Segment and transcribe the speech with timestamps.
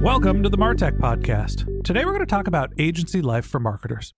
[0.00, 1.84] Welcome to the Martech Podcast.
[1.84, 4.14] Today we're going to talk about agency life for marketers.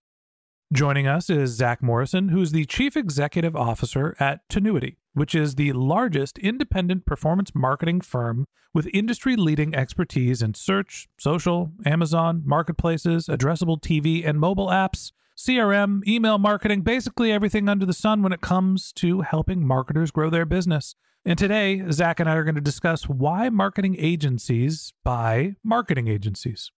[0.71, 5.73] Joining us is Zach Morrison, who's the Chief Executive Officer at Tinuiti, which is the
[5.73, 13.77] largest independent performance marketing firm with industry leading expertise in search, social, Amazon, marketplaces, addressable
[13.77, 18.93] TV and mobile apps, CRM, email marketing, basically everything under the sun when it comes
[18.93, 20.95] to helping marketers grow their business.
[21.25, 26.69] And today, Zach and I are going to discuss why marketing agencies buy marketing agencies.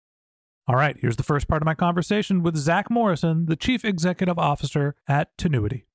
[0.67, 4.37] All right, here's the first part of my conversation with Zach Morrison, the Chief Executive
[4.37, 5.85] Officer at Tinuiti.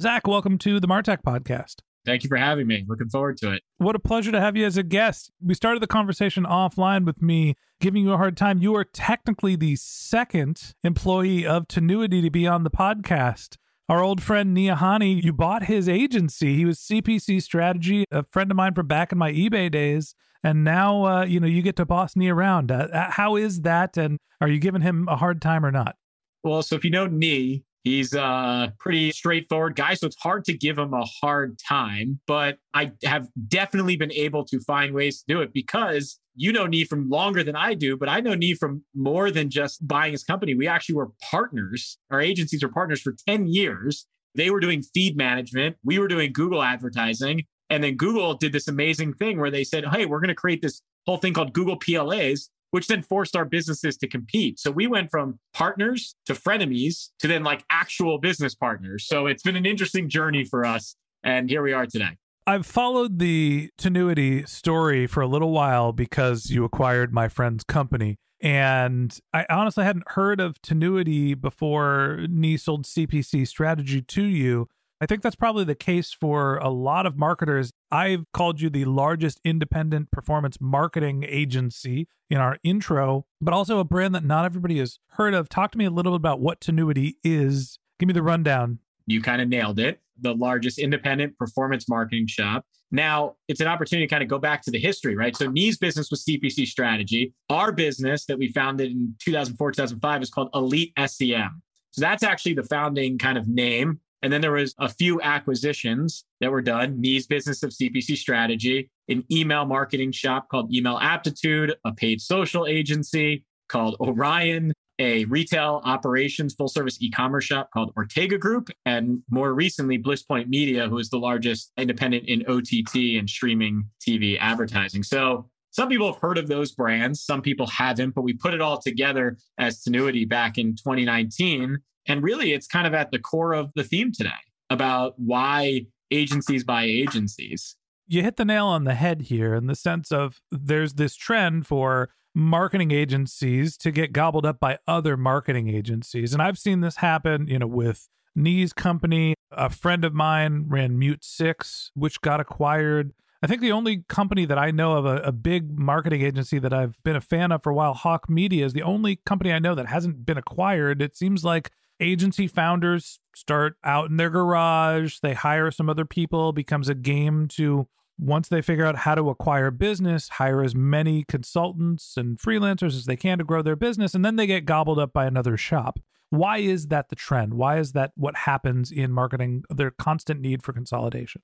[0.00, 1.80] Zach, welcome to the Martech Podcast.
[2.04, 2.84] Thank you for having me.
[2.86, 3.64] Looking forward to it.
[3.78, 5.32] What a pleasure to have you as a guest.
[5.44, 8.62] We started the conversation offline with me giving you a hard time.
[8.62, 13.56] You are technically the second employee of Tinuiti to be on the podcast.
[13.88, 16.56] Our old friend Nii Ahene, you bought his agency.
[16.56, 20.14] He was CPC Strategy, a friend of mine from back in my eBay days
[20.46, 22.70] and now uh, you know you get to boss me around.
[22.70, 25.96] Uh, uh, how is that, and are you giving him a hard time or not?
[26.44, 30.52] Well, so if you know Nii, he's a pretty straightforward guy, so it's hard to
[30.52, 32.20] give him a hard time.
[32.26, 36.66] But I have definitely been able to find ways to do it because you know
[36.66, 40.12] Nii from longer than I do, but I know Nii from more than just buying
[40.12, 40.54] his company.
[40.54, 41.96] We actually were partners.
[42.10, 44.06] Our agencies were partners for 10 years.
[44.34, 45.76] They were doing feed management.
[45.84, 47.44] We were doing Google advertising.
[47.70, 50.60] And then Google did this amazing thing where they said, hey, we're going to create
[50.60, 54.60] this whole thing called Google PLAs, which then forced our businesses to compete.
[54.60, 59.08] So we went from partners to frenemies to then like actual business partners.
[59.08, 60.94] So it's been an interesting journey for us.
[61.24, 62.18] And here we are today.
[62.46, 68.18] I've followed the Tinuiti story for a little while because you acquired my friend's company.
[68.42, 74.68] And I honestly hadn't heard of Tinuiti before Nii sold CPC strategy to you.
[75.00, 77.70] I think that's probably the case for a lot of marketers.
[77.90, 83.84] I've called you the largest independent performance marketing agency in our intro, but also a
[83.84, 85.50] brand that not everybody has heard of.
[85.50, 87.78] Talk to me a little bit about what Tinuiti is.
[87.98, 88.78] Give me the rundown.
[89.06, 90.00] You kind of nailed it.
[90.18, 92.64] The largest independent performance marketing shop.
[92.90, 95.36] Now, it's an opportunity to kind of go back to the history, right?
[95.36, 97.34] So, Nii's business was CPC strategy.
[97.50, 101.62] Our business that we founded in 2004, 2005 is called Elite SEM.
[101.90, 106.24] So, that's actually the founding kind of name and then there was a few acquisitions
[106.40, 107.00] that were done.
[107.00, 112.66] Nii's business of CPC strategy, an email marketing shop called Email Aptitude, a paid social
[112.66, 119.52] agency called Orion, a retail operations full service e-commerce shop called Ortega Group, and more
[119.54, 125.02] recently BlissPoint Media, who is the largest independent in OTT and streaming TV advertising.
[125.02, 128.62] So some people have heard of those brands, some people haven't, but we put it
[128.62, 133.52] all together as Tinuiti back in 2019 and really, it's kind of at the core
[133.52, 134.30] of the theme today
[134.70, 137.76] about why agencies buy agencies.
[138.08, 141.66] You hit the nail on the head here in the sense of there's this trend
[141.66, 146.32] for marketing agencies to get gobbled up by other marketing agencies.
[146.32, 149.34] And I've seen this happen, you know, with Nii's company.
[149.50, 153.12] A friend of mine ran MuteSix, which got acquired.
[153.42, 156.72] I think the only company that I know of, a, a, big marketing agency that
[156.72, 159.58] I've been a fan of for a while, Hawke Media, is the only company I
[159.58, 161.00] know that hasn't been acquired.
[161.00, 161.70] It seems like
[162.00, 167.48] agency founders start out in their garage, they hire some other people, becomes a game
[167.48, 167.88] to
[168.18, 173.04] once they figure out how to acquire business, hire as many consultants and freelancers as
[173.04, 175.98] they can to grow their business, and then they get gobbled up by another shop.
[176.30, 177.54] Why is that the trend?
[177.54, 179.62] Why is that what happens in marketing?
[179.70, 181.42] Their constant need for consolidation.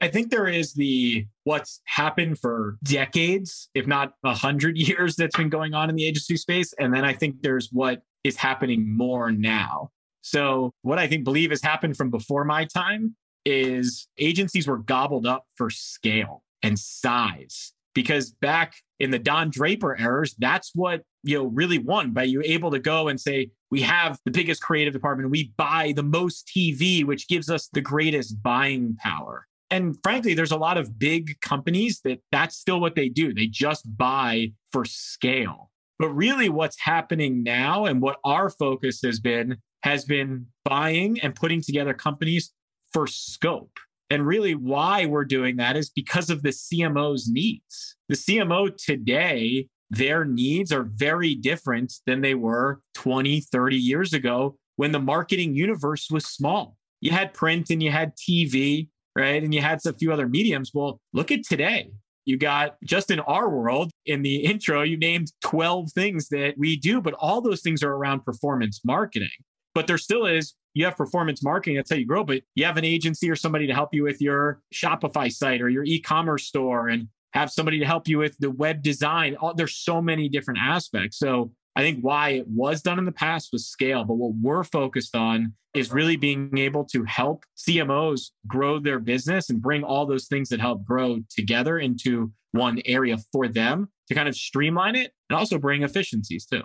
[0.00, 5.36] I think there is the what's happened for decades, if not a hundred years, that's
[5.36, 6.72] been going on in the agency space.
[6.78, 9.90] And then I think there's what is happening more now.
[10.20, 13.14] So, what I think believe has happened from before my time
[13.44, 17.72] is agencies were gobbled up for scale and size.
[17.94, 22.42] Because back in the Don Draper eras, that's what you know really won by you
[22.44, 26.50] able to go and say, we have the biggest creative department, we buy the most
[26.54, 29.46] TV, which gives us the greatest buying power.
[29.70, 33.32] And frankly, there's a lot of big companies that that's still what they do.
[33.32, 35.70] They just buy for scale.
[35.98, 41.34] But really, what's happening now and what our focus has been has been buying and
[41.34, 42.52] putting together companies
[42.92, 43.78] for scope.
[44.10, 47.96] And really, why we're doing that is because of the CMO's needs.
[48.08, 54.56] The CMO today, their needs are very different than they were 20, 30 years ago
[54.76, 56.76] when the marketing universe was small.
[57.00, 59.42] You had print and you had TV, right?
[59.42, 60.70] And you had a few other mediums.
[60.72, 61.90] Well, look at today.
[62.26, 66.76] You got just in our world, in the intro, you named 12 things that we
[66.76, 69.28] do, but all those things are around performance marketing.
[69.74, 72.76] But there still is, you have performance marketing, that's how you grow, but you have
[72.76, 76.46] an agency or somebody to help you with your Shopify site or your e commerce
[76.46, 79.36] store and have somebody to help you with the web design.
[79.54, 81.18] There's so many different aspects.
[81.18, 84.64] So I think why it was done in the past was scale, but what we're
[84.64, 90.06] focused on is really being able to help CMOs grow their business and bring all
[90.06, 94.96] those things that help grow together into one area for them to kind of streamline
[94.96, 96.62] it and also bring efficiencies too.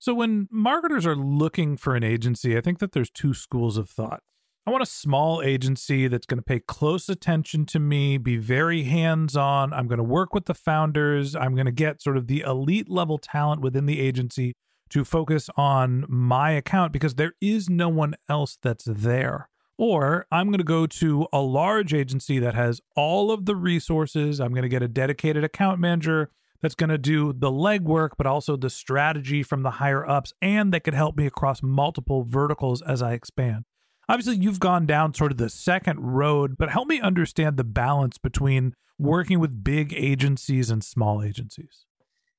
[0.00, 3.88] So when marketers are looking for an agency, I think that there's two schools of
[3.88, 4.22] thought.
[4.70, 8.84] I want a small agency that's going to pay close attention to me, be very
[8.84, 9.72] hands on.
[9.72, 11.34] I'm going to work with the founders.
[11.34, 14.54] I'm going to get sort of the elite level talent within the agency
[14.90, 19.48] to focus on my account because there is no one else that's there.
[19.76, 24.38] Or I'm going to go to a large agency that has all of the resources.
[24.38, 26.30] I'm going to get a dedicated account manager
[26.62, 30.72] that's going to do the legwork, but also the strategy from the higher ups, and
[30.72, 33.64] that could help me across multiple verticals as I expand.
[34.10, 38.18] Obviously, you've gone down sort of the second road, but help me understand the balance
[38.18, 41.86] between working with big agencies and small agencies.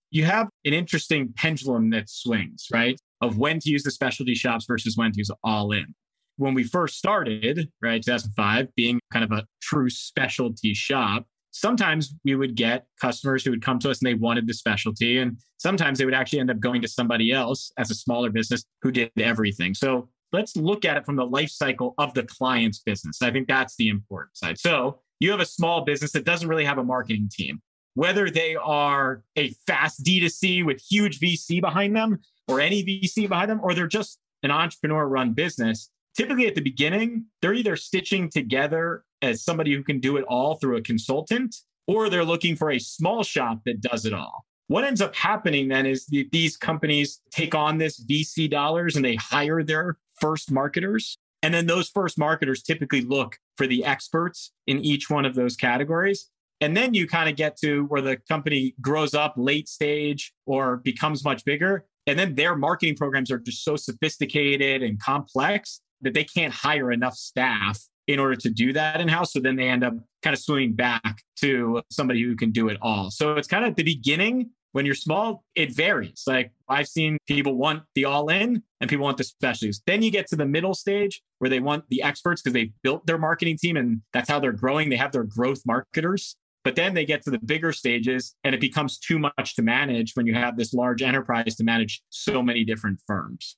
[0.10, 3.00] You have an interesting pendulum that swings, right?
[3.22, 5.96] Of when to use the specialty shops versus when to use all in.
[6.36, 12.36] When we first started, right, 2005, being kind of a true specialty shop, sometimes we
[12.36, 15.20] would get customers who would come to us and they wanted the specialty.
[15.20, 18.66] And sometimes they would actually end up going to somebody else as a smaller business
[18.82, 19.74] who did everything.
[19.74, 23.22] So let's look at it from the life cycle of the client's business.
[23.22, 24.57] I think that's the important side.
[24.60, 27.62] So you have a small business that doesn't really have a marketing team,
[27.94, 33.51] whether they are a fast D2C with huge VC behind them or any VC behind
[33.51, 35.89] them, or they're just an entrepreneur run business.
[36.18, 40.56] Typically at the beginning, they're either stitching together as somebody who can do it all
[40.56, 41.56] through a consultant,
[41.88, 44.45] or they're looking for a small shop that does it all.
[44.68, 49.16] What ends up happening then is these companies take on this VC dollars and they
[49.16, 51.18] hire their first marketers.
[51.44, 55.56] And then those first marketers typically look for the experts in each one of those
[55.56, 56.30] categories.
[56.62, 60.78] And then you kind of get to where the company grows up late stage or
[60.78, 61.86] becomes much bigger.
[62.06, 66.92] And then their marketing programs are just so sophisticated and complex that they can't hire
[66.92, 69.34] enough staff in order to do that in house.
[69.34, 72.78] So then they end up kind of swimming back to somebody who can do it
[72.82, 73.10] all.
[73.10, 76.24] So it's kind of the beginning, when you're small, it varies.
[76.25, 79.82] Like I've seen people want the all in and people want the specialties.
[79.86, 83.06] Then you get to the middle stage where they want the experts because they've built
[83.06, 84.90] their marketing team and that's how they're growing.
[84.90, 86.36] They have their growth marketers.
[86.63, 90.13] But then they get to the bigger stages and it becomes too much to manage
[90.13, 93.58] when you have this large enterprise to manage so many different firms.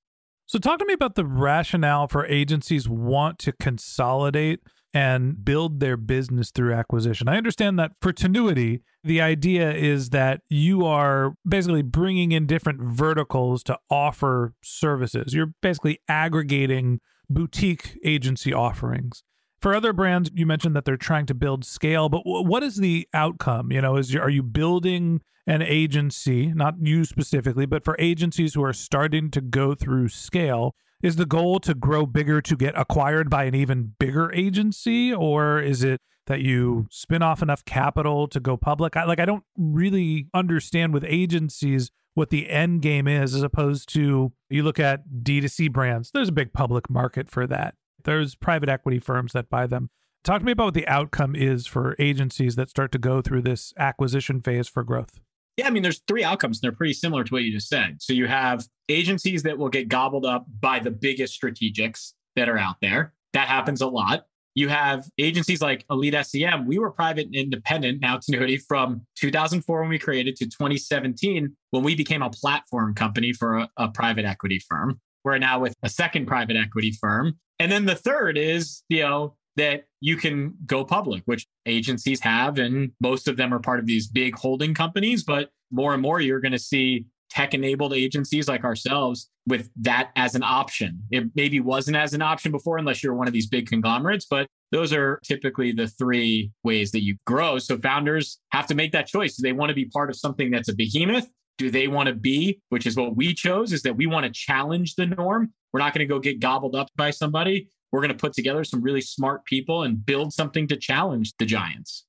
[0.53, 4.59] So, talk to me about the rationale for agencies want to consolidate
[4.93, 7.27] and build their business through acquisition.
[7.27, 12.81] I understand that for Tinuiti, the idea is that you are basically bringing in different
[12.83, 15.33] verticals to offer services.
[15.33, 19.23] You're basically aggregating boutique agency offerings.
[19.63, 23.07] For other brands, you mentioned that they're trying to build scale, but what is the
[23.13, 23.71] outcome?
[23.71, 28.63] You know, is are you building an agency, not you specifically, but for agencies who
[28.65, 30.75] are starting to go through scale?
[31.01, 35.61] Is the goal to grow bigger to get acquired by an even bigger agency, or
[35.61, 38.97] is it that you spin off enough capital to go public?
[38.97, 43.87] I, like, I don't really understand with agencies what the end game is, as opposed
[43.93, 46.11] to you look at D2C brands.
[46.11, 47.75] There's a big public market for that.
[48.03, 49.89] There's private equity firms that buy them.
[50.23, 53.41] Talk to me about what the outcome is for agencies that start to go through
[53.41, 55.19] this acquisition phase for growth.
[55.57, 56.57] Yeah, I mean, there's three outcomes.
[56.57, 57.97] And they're pretty similar to what you just said.
[58.01, 62.57] So you have agencies that will get gobbled up by the biggest strategics that are
[62.57, 63.13] out there.
[63.33, 64.25] That happens a lot.
[64.55, 66.67] You have agencies like Elite SEM.
[66.67, 71.55] We were private and independent, now it's Tinuiti, from 2004 when we created to 2017
[71.71, 75.01] when we became a platform company for a, a private equity firm.
[75.23, 77.39] We're now with a second private equity firm.
[77.59, 82.57] And then the third is, you know, that you can go public, which agencies have.
[82.57, 85.23] And most of them are part of these big holding companies.
[85.23, 90.11] But more and more, you're going to see tech enabled agencies like ourselves with that
[90.15, 91.01] as an option.
[91.11, 94.47] It maybe wasn't as an option before, unless you're one of these big conglomerates, but
[94.71, 97.59] those are typically the three ways that you grow.
[97.59, 99.35] So founders have to make that choice.
[99.35, 101.27] Do they want to be part of something that's a behemoth?
[101.57, 104.31] Do they want to be, which is what we chose, is that we want to
[104.31, 105.53] challenge the norm.
[105.71, 107.69] We're not going to go get gobbled up by somebody.
[107.91, 111.45] We're going to put together some really smart people and build something to challenge the
[111.45, 112.05] giants.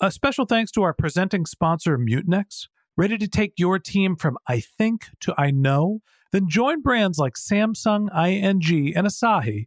[0.00, 2.66] A special thanks to our presenting sponsor, Mutinex.
[2.96, 6.00] Ready to take your team from I think to I know?
[6.32, 9.66] Then join brands like Samsung, ING, and Asahi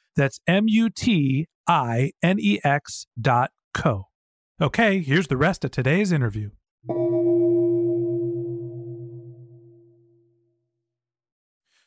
[0.15, 4.07] That's M U T I N E X dot co.
[4.61, 6.51] Okay, here's the rest of today's interview.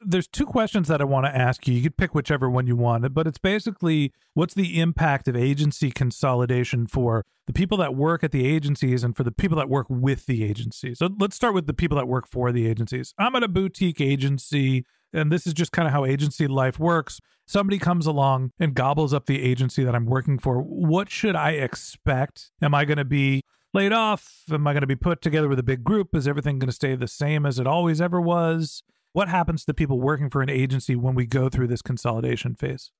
[0.06, 1.74] there's two questions that I want to ask you.
[1.74, 5.90] You could pick whichever one you want, but it's basically what's the impact of agency
[5.90, 9.86] consolidation for the people that work at the agencies and for the people that work
[9.88, 10.98] with the agencies.
[10.98, 13.14] So let's start with the people that work for the agencies.
[13.18, 17.20] I'm at a boutique agency, and this is just kind of how agency life works.
[17.46, 20.58] Somebody comes along and gobbles up the agency that I'm working for.
[20.58, 22.50] What should I expect?
[22.60, 23.42] Am I going to be
[23.72, 24.42] laid off?
[24.50, 26.14] Am I going to be put together with a big group?
[26.14, 28.82] Is everything going to stay the same as it always ever was?
[29.12, 32.54] What happens to the people working for an agency when we go through this consolidation
[32.54, 32.90] phase?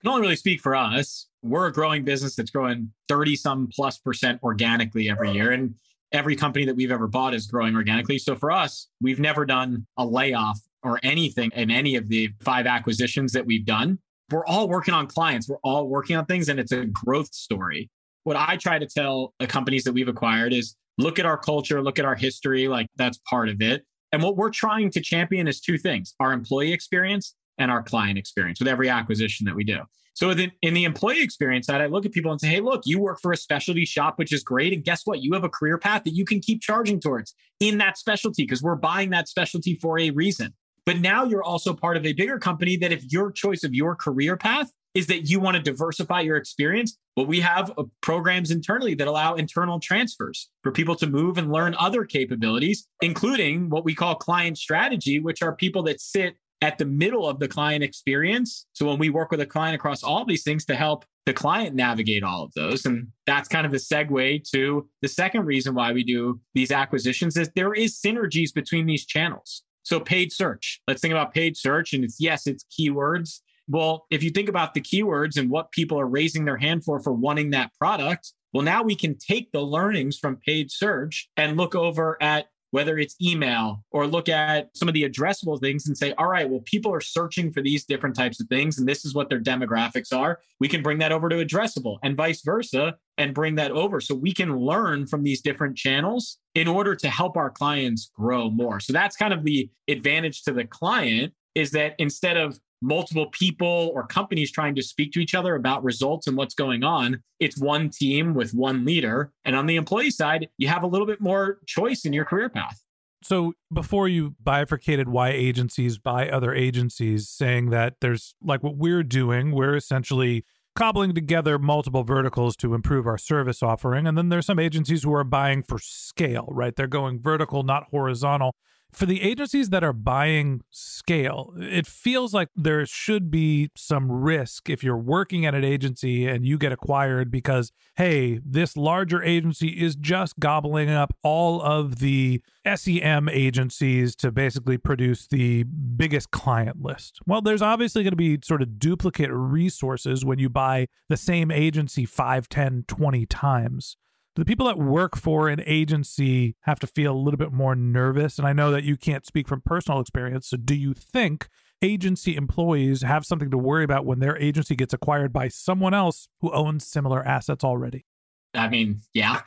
[0.00, 1.26] I can only really speak for us.
[1.42, 5.52] We're a growing business that's growing 30 some plus percent organically every year.
[5.52, 5.74] And
[6.10, 8.18] every company that we've ever bought is growing organically.
[8.18, 12.66] So for us, we've never done a layoff or anything in any of the five
[12.66, 13.98] acquisitions that we've done.
[14.30, 17.90] We're all working on clients, we're all working on things, and it's a growth story.
[18.24, 21.82] What I try to tell the companies that we've acquired is look at our culture,
[21.82, 23.84] look at our history, like that's part of it.
[24.12, 28.18] And what we're trying to champion is two things our employee experience and our client
[28.18, 29.78] experience with every acquisition that we do.
[30.14, 32.98] So in the employee experience side, I look at people and say, hey, look, you
[33.00, 34.72] work for a specialty shop, which is great.
[34.72, 35.22] And guess what?
[35.22, 38.62] You have a career path that you can keep charging towards in that specialty because
[38.62, 40.52] we're buying that specialty for a reason.
[40.90, 43.94] But now you're also part of a bigger company that if your choice of your
[43.94, 46.98] career path is that you want to diversify your experience.
[47.16, 51.52] Well, we have uh, programs internally that allow internal transfers for people to move and
[51.52, 56.76] learn other capabilities, including what we call client strategy, which are people that sit at
[56.76, 58.66] the middle of the client experience.
[58.72, 61.76] So when we work with a client across all these things to help the client
[61.76, 62.84] navigate all of those.
[62.84, 67.36] And that's kind of the segue to the second reason why we do these acquisitions
[67.36, 69.62] is there is synergies between these channels.
[69.82, 71.92] So paid search, let's think about paid search.
[71.92, 75.98] And it's yes, it's keywords well, if you think about the keywords and what people
[76.00, 79.60] are raising their hand for for wanting that product, well, now we can take the
[79.60, 84.88] learnings from paid search and look over at whether it's email or look at some
[84.88, 88.14] of the addressable things and say, all right, well, people are searching for these different
[88.14, 90.40] types of things, and this is what their demographics are.
[90.60, 94.00] We can bring that over to addressable and vice versa and bring that over.
[94.00, 98.50] So we can learn from these different channels in order to help our clients grow
[98.50, 98.80] more.
[98.80, 103.90] So that's kind of the advantage to the client is that instead of multiple people
[103.94, 107.22] or companies trying to speak to each other about results and what's going on.
[107.38, 109.32] It's one team with one leader.
[109.44, 112.48] And on the employee side, you have a little bit more choice in your career
[112.48, 112.82] path.
[113.22, 119.02] So before you bifurcated why agencies buy other agencies, saying that there's like what we're
[119.02, 120.44] doing, we're essentially
[120.74, 124.06] cobbling together multiple verticals to improve our service offering.
[124.06, 126.74] And then there's some agencies who are buying for scale, right?
[126.74, 128.54] They're going vertical, not horizontal
[128.92, 134.68] for the agencies that are buying scale, it feels like there should be some risk
[134.68, 139.68] if you're working at an agency and you get acquired because, hey, this larger agency
[139.68, 142.42] is just gobbling up all of the
[142.74, 147.20] SEM agencies to basically produce the biggest client list.
[147.26, 151.50] Well, there's obviously going to be sort of duplicate resources when you buy the same
[151.50, 153.96] agency 5, 10, 20 times
[154.36, 158.38] the people that work for an agency have to feel a little bit more nervous?
[158.38, 160.48] And I know that you can't speak from personal experience.
[160.48, 161.48] So, do you think
[161.82, 166.28] agency employees have something to worry about when their agency gets acquired by someone else
[166.40, 168.06] who owns similar assets already?
[168.54, 169.42] I mean, yeah,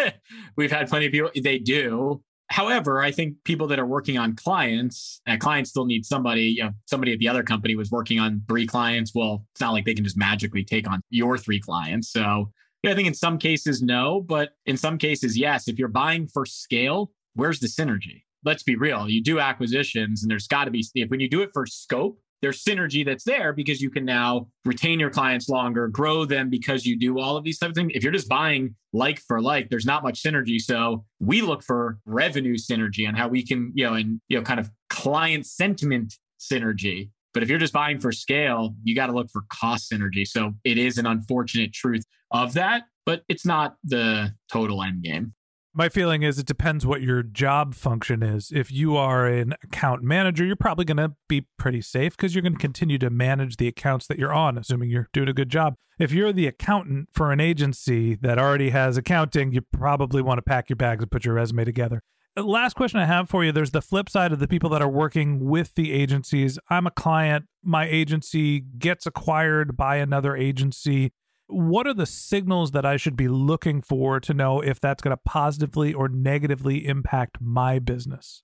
[0.56, 2.22] we've had plenty of people, they do.
[2.50, 6.64] However, I think people that are working on clients, and clients still need somebody, you
[6.64, 9.12] know, somebody at the other company was working on three clients.
[9.14, 12.10] Well, it's not like they can just magically take on your three clients.
[12.10, 12.50] So
[12.86, 15.68] I think in some cases, no, but in some cases, yes.
[15.68, 18.22] If you're buying for scale, where's the synergy?
[18.44, 19.08] Let's be real.
[19.08, 22.20] You do acquisitions, and there's got to be, if when you do it for scope,
[22.40, 26.86] there's synergy that's there because you can now retain your clients longer, grow them because
[26.86, 27.92] you do all of these types of things.
[27.94, 30.60] If you're just buying like for like, there's not much synergy.
[30.60, 34.44] So we look for revenue synergy and how we can, you know, and you know,
[34.44, 37.10] kind of client sentiment synergy.
[37.38, 40.26] But if you're just buying for scale, you got to look for cost synergy.
[40.26, 42.02] So it is an unfortunate truth
[42.32, 45.34] of that, but it's not the total end game.
[45.72, 48.50] My feeling is it depends what your job function is.
[48.52, 52.42] If you are an account manager, you're probably going to be pretty safe because you're
[52.42, 55.48] going to continue to manage the accounts that you're on, assuming you're doing a good
[55.48, 55.76] job.
[56.00, 60.42] If you're the accountant for an agency that already has accounting, you probably want to
[60.42, 62.02] pack your bags and put your resume together.
[62.36, 64.82] Uh, last question I have for you there's the flip side of the people that
[64.82, 66.58] are working with the agencies.
[66.70, 71.12] I'm a client, my agency gets acquired by another agency
[71.48, 75.16] what are the signals that I should be looking for to know if that's going
[75.16, 78.42] to positively or negatively impact my business?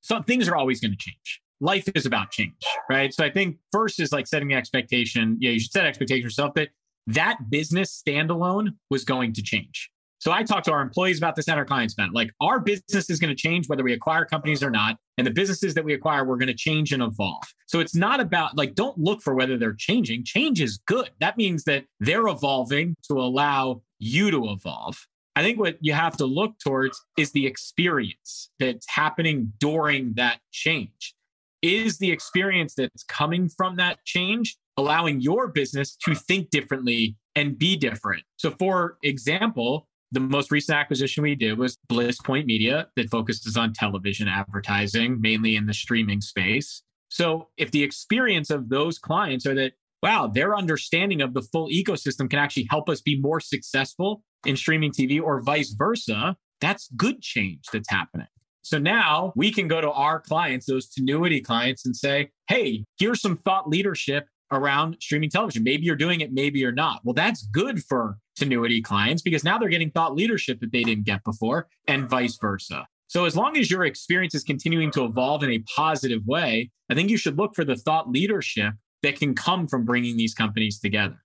[0.00, 1.40] So things are always going to change.
[1.60, 2.54] Life is about change,
[2.88, 3.12] right?
[3.12, 5.36] So I think first is like setting the expectation.
[5.40, 6.68] Yeah, you should set expectation yourself that
[7.08, 9.90] that business standalone was going to change.
[10.24, 12.14] So I talk to our employees about this and our clients about.
[12.14, 14.96] Like our business is going to change whether we acquire companies or not.
[15.18, 17.44] And the businesses that we acquire, we're going to change and evolve.
[17.66, 20.24] So it's not about like, don't look for whether they're changing.
[20.24, 21.10] Change is good.
[21.20, 24.96] That means that they're evolving to allow you to evolve.
[25.36, 30.38] I think what you have to look towards is the experience that's happening during that
[30.52, 31.14] change.
[31.60, 37.58] Is the experience that's coming from that change allowing your business to think differently and
[37.58, 38.22] be different?
[38.36, 43.56] So, for example, the most recent acquisition we did was Bliss Point Media that focuses
[43.56, 46.82] on television advertising, mainly in the streaming space.
[47.08, 49.72] So if the experience of those clients are that,
[50.02, 54.56] wow, their understanding of the full ecosystem can actually help us be more successful in
[54.56, 58.28] streaming TV or vice versa, that's good change that's happening.
[58.62, 63.20] So now we can go to our clients, those Tinuiti clients, and say, hey, here's
[63.20, 65.62] some thought leadership around streaming television.
[65.62, 67.00] Maybe you're doing it, maybe you're not.
[67.04, 71.04] Well, that's good for Tinuiti clients because now they're getting thought leadership that they didn't
[71.04, 72.86] get before and vice versa.
[73.06, 76.94] So as long as your experience is continuing to evolve in a positive way, I
[76.94, 80.80] think you should look for the thought leadership that can come from bringing these companies
[80.80, 81.22] together.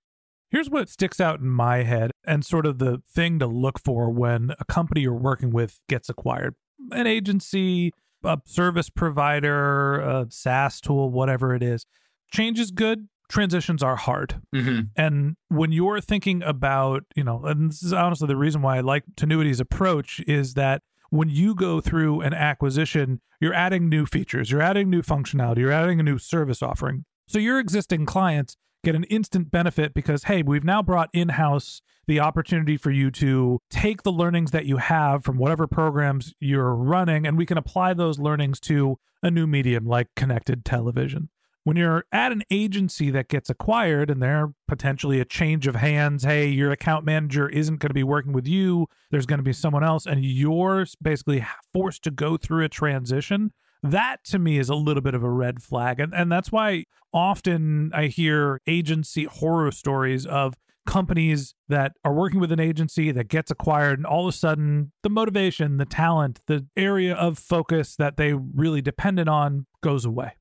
[0.50, 4.10] Here's what sticks out in my head and sort of the thing to look for
[4.10, 6.54] when a company you're working with gets acquired.
[6.90, 7.92] An agency,
[8.24, 11.86] a service provider, a SaaS tool, whatever it is.
[12.30, 14.40] Change is good, transitions are hard.
[14.54, 14.80] Mm-hmm.
[14.96, 18.80] And when you're thinking about, you know, and this is honestly the reason why I
[18.80, 24.50] like Tinuiti's approach is that when you go through an acquisition, you're adding new features,
[24.50, 27.04] you're adding new functionality, you're adding a new service offering.
[27.26, 31.82] So your existing clients get an instant benefit because, hey, we've now brought in house
[32.06, 36.74] the opportunity for you to take the learnings that you have from whatever programs you're
[36.74, 41.28] running, and we can apply those learnings to a new medium like connected television
[41.64, 46.24] when you're at an agency that gets acquired and they're potentially a change of hands,
[46.24, 49.52] hey, your account manager isn't going to be working with you, there's going to be
[49.52, 53.52] someone else, and you're basically forced to go through a transition.
[53.82, 56.00] That to me is a little bit of a red flag.
[56.00, 60.54] And, and that's why often I hear agency horror stories of
[60.86, 64.92] companies that are working with an agency that gets acquired and all of a sudden
[65.02, 70.32] the motivation the talent the area of focus that they really depended on goes away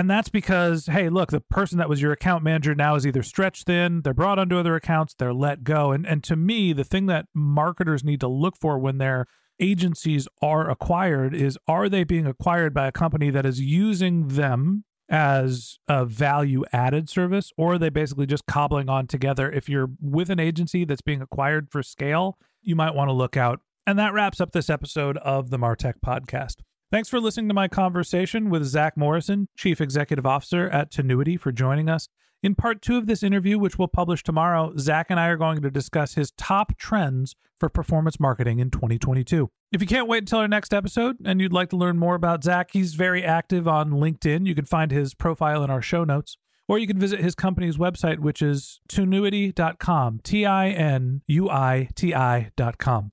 [0.00, 3.22] And that's because, hey, look, the person that was your account manager now is either
[3.22, 5.92] stretched thin, they're brought onto other accounts, they're let go.
[5.92, 9.26] And and to me, the thing that marketers need to look for when their
[9.60, 14.84] agencies are acquired is are they being acquired by a company that is using them
[15.10, 19.52] as a value added service, or are they basically just cobbling on together?
[19.52, 23.36] If you're with an agency that's being acquired for scale, you might want to look
[23.36, 23.60] out.
[23.86, 26.62] And that wraps up this episode of the Martech podcast.
[26.92, 31.52] Thanks for listening to my conversation with Zach Morrison, Chief Executive Officer at Tinuiti, for
[31.52, 32.08] joining us.
[32.42, 35.62] In part two of this interview, which we'll publish tomorrow, Zach and I are going
[35.62, 39.48] to discuss his top trends for performance marketing in 2022.
[39.70, 42.42] If you can't wait until our next episode and you'd like to learn more about
[42.42, 44.46] Zach, he's very active on LinkedIn.
[44.46, 47.76] You can find his profile in our show notes, or you can visit his company's
[47.76, 53.12] website, which is tinuiti.com, T I N U I T I.com.